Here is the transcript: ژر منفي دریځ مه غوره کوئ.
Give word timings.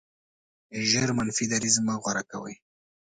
ژر 0.89 1.09
منفي 1.17 1.45
دریځ 1.51 1.75
مه 1.85 1.95
غوره 2.01 2.23
کوئ. 2.31 2.55